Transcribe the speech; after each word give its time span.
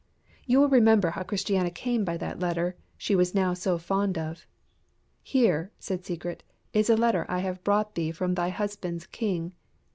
You 0.47 0.59
will 0.59 0.69
remember 0.69 1.11
how 1.11 1.21
Christiana 1.21 1.69
came 1.69 2.03
by 2.03 2.17
that 2.17 2.39
letter 2.39 2.75
she 2.97 3.15
was 3.15 3.35
now 3.35 3.53
so 3.53 3.77
fond 3.77 4.17
of. 4.17 4.47
"Here," 5.21 5.71
said 5.77 6.03
Secret, 6.05 6.41
"is 6.73 6.89
a 6.89 6.97
letter 6.97 7.27
I 7.29 7.41
have 7.41 7.63
brought 7.63 7.93
thee 7.93 8.09
from 8.11 8.33
thy 8.33 8.49
husband's 8.49 9.05
King." 9.05 9.53